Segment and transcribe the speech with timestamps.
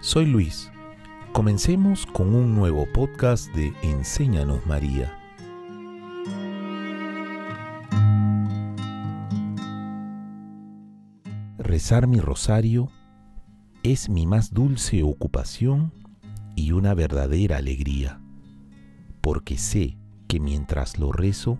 [0.00, 0.72] Soy Luis.
[1.34, 5.18] Comencemos con un nuevo podcast de Enséñanos María.
[11.58, 12.88] Rezar mi rosario
[13.82, 15.92] es mi más dulce ocupación
[16.56, 18.22] y una verdadera alegría,
[19.20, 21.58] porque sé que mientras lo rezo,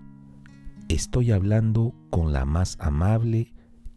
[0.89, 3.53] estoy hablando con la más amable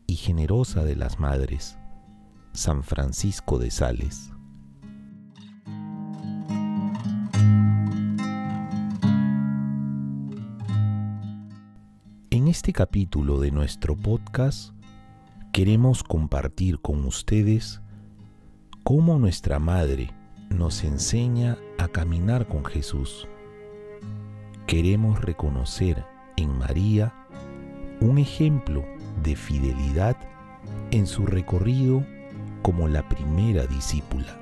[0.07, 1.77] y generosa de las madres,
[2.57, 4.31] San Francisco de Sales.
[12.31, 14.73] En este capítulo de nuestro podcast
[15.53, 17.79] queremos compartir con ustedes
[18.83, 20.09] cómo nuestra Madre
[20.49, 23.27] nos enseña a caminar con Jesús.
[24.65, 26.03] Queremos reconocer
[26.37, 27.13] en María
[28.01, 28.83] un ejemplo
[29.21, 30.17] de fidelidad
[30.89, 32.03] en su recorrido
[32.61, 34.37] como la primera discípula.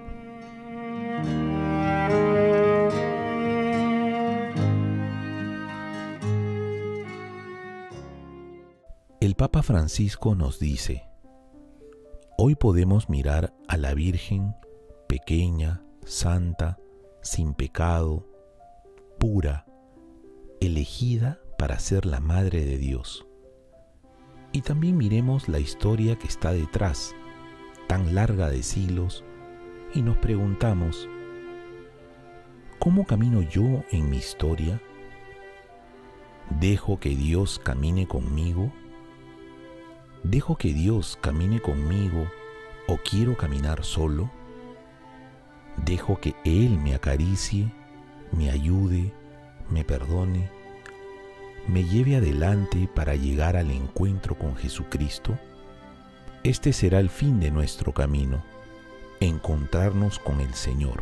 [9.25, 11.07] El Papa Francisco nos dice,
[12.37, 14.55] hoy podemos mirar a la Virgen
[15.07, 16.77] pequeña, santa,
[17.21, 18.27] sin pecado,
[19.17, 19.65] pura,
[20.61, 23.25] elegida para ser la Madre de Dios.
[24.51, 27.15] Y también miremos la historia que está detrás,
[27.87, 29.23] tan larga de siglos,
[29.93, 31.07] y nos preguntamos,
[32.79, 34.81] ¿cómo camino yo en mi historia?
[36.59, 38.71] ¿Dejo que Dios camine conmigo?
[40.23, 42.29] ¿Dejo que Dios camine conmigo
[42.87, 44.29] o quiero caminar solo?
[45.85, 47.71] ¿Dejo que Él me acaricie,
[48.31, 49.13] me ayude,
[49.69, 50.49] me perdone?
[51.67, 55.37] me lleve adelante para llegar al encuentro con Jesucristo?
[56.45, 58.43] Este será el fin de nuestro camino,
[59.19, 61.01] encontrarnos con el Señor.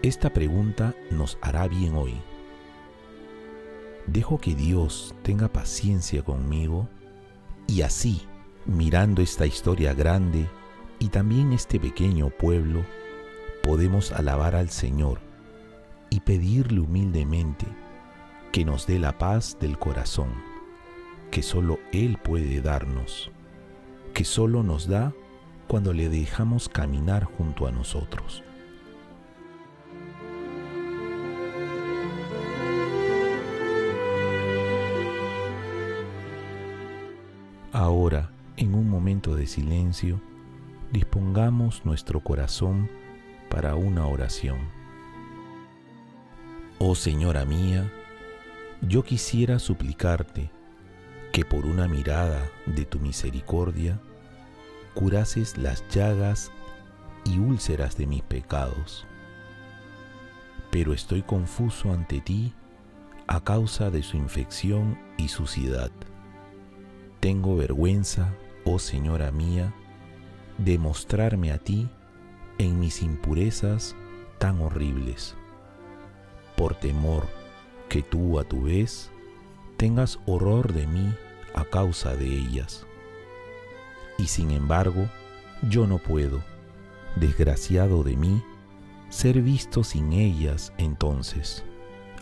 [0.00, 2.14] Esta pregunta nos hará bien hoy.
[4.06, 6.88] ¿Dejo que Dios tenga paciencia conmigo?
[7.66, 8.28] Y así,
[8.64, 10.46] mirando esta historia grande
[11.00, 12.84] y también este pequeño pueblo,
[13.64, 15.18] podemos alabar al Señor
[16.10, 17.66] y pedirle humildemente
[18.52, 20.32] que nos dé la paz del corazón,
[21.32, 23.32] que solo Él puede darnos,
[24.20, 25.14] que solo nos da
[25.66, 28.42] cuando le dejamos caminar junto a nosotros.
[37.72, 40.20] Ahora, en un momento de silencio,
[40.92, 42.90] dispongamos nuestro corazón
[43.48, 44.58] para una oración.
[46.78, 47.90] Oh Señora mía,
[48.82, 50.50] yo quisiera suplicarte
[51.32, 53.98] que por una mirada de tu misericordia
[54.94, 56.50] curases las llagas
[57.24, 59.06] y úlceras de mis pecados.
[60.70, 62.54] Pero estoy confuso ante ti
[63.26, 65.90] a causa de su infección y suciedad.
[67.20, 68.34] Tengo vergüenza,
[68.64, 69.74] oh Señora mía,
[70.58, 71.88] de mostrarme a ti
[72.58, 73.94] en mis impurezas
[74.38, 75.36] tan horribles.
[76.56, 77.26] Por temor
[77.88, 79.10] que tú a tu vez
[79.76, 81.14] tengas horror de mí
[81.54, 82.86] a causa de ellas.
[84.20, 85.08] Y sin embargo,
[85.70, 86.42] yo no puedo,
[87.16, 88.42] desgraciado de mí,
[89.08, 91.64] ser visto sin ellas entonces,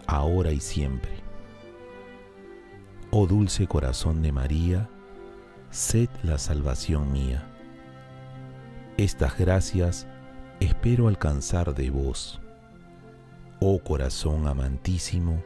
[0.06, 1.10] ahora y siempre.
[3.10, 4.88] Oh dulce corazón de María,
[5.70, 7.44] sed la salvación mía.
[8.96, 10.06] Estas gracias
[10.60, 12.40] espero alcanzar de vos.
[13.58, 15.42] Oh corazón amantísimo,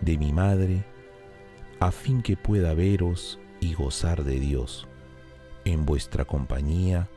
[0.00, 0.82] de mi Madre,
[1.78, 4.88] a fin que pueda veros y gozar de Dios,
[5.64, 7.08] en vuestra compañía,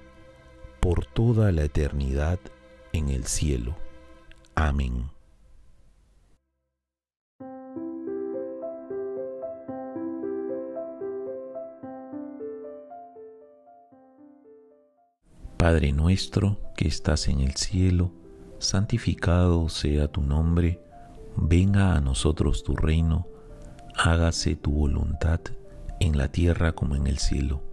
[0.80, 2.40] por toda la eternidad
[2.92, 3.76] en el cielo.
[4.56, 5.10] Amén.
[15.58, 18.12] Padre nuestro que estás en el cielo,
[18.60, 20.82] santificado sea tu nombre,
[21.38, 23.26] venga a nosotros tu reino,
[23.96, 25.40] hágase tu voluntad
[26.02, 27.73] en la tierra como en el cielo.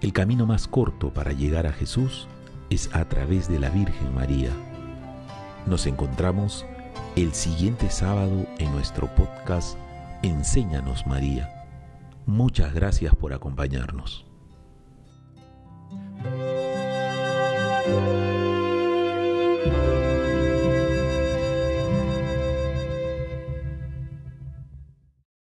[0.00, 2.26] El camino más corto para llegar a Jesús
[2.70, 4.50] es a través de la Virgen María.
[5.66, 6.64] Nos encontramos
[7.16, 9.76] el siguiente sábado en nuestro podcast
[10.22, 11.66] Enséñanos María.
[12.24, 14.29] Muchas gracias por acompañarnos.